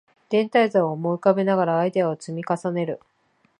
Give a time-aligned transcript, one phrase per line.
[0.29, 2.99] 全体像を思い浮かべながらアイデアを積み重ねる